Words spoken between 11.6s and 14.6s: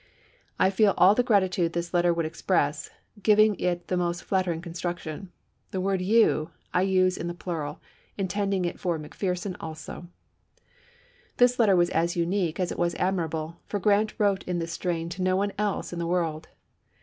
was as unique as it was admirable, for Grant wi'ote in